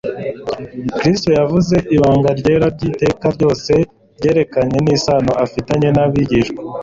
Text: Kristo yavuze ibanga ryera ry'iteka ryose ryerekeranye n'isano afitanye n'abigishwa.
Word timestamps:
Kristo 0.97 1.29
yavuze 1.39 1.75
ibanga 1.95 2.29
ryera 2.39 2.67
ry'iteka 2.75 3.25
ryose 3.35 3.71
ryerekeranye 4.17 4.79
n'isano 4.85 5.31
afitanye 5.45 5.89
n'abigishwa. 5.93 6.61